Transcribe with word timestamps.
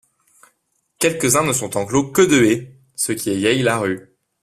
Quelques-uns 0.97 1.43
ne 1.45 1.53
sont 1.53 1.77
enclos 1.77 2.11
que 2.11 2.23
de 2.23 2.41
haies, 2.43 2.73
ce 2.95 3.11
qui 3.11 3.29
égaye 3.29 3.61
la 3.61 3.77
rue. 3.77 4.11